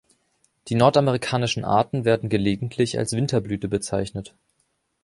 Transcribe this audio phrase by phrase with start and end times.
[0.69, 4.33] Die nordamerikanischen Arten werden gelegentlich als Winterblüte bezeichnet.